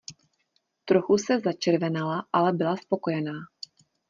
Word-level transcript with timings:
Trochu 0.85 1.17
se 1.17 1.39
začervenala, 1.39 2.25
ale 2.33 2.53
byla 2.53 2.75
spokojená. 2.77 3.31